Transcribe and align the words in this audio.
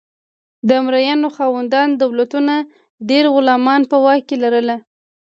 د 0.67 0.69
مرئیانو 0.85 1.27
خاوندان 1.37 1.87
دولتونه 2.03 2.53
ډیر 3.09 3.25
غلامان 3.35 3.81
په 3.91 3.97
واک 4.03 4.21
کې 4.27 4.35
لرل. 4.43 4.69